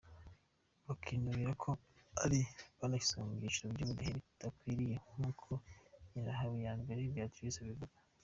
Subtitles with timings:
[0.85, 1.69] Bakinubira ko
[2.25, 5.49] ariko banashyizwe mu byiciro by’ubudehe bitabakwiye; nkuko
[6.11, 7.97] Nyirahabiyambere Beatrice abivuga.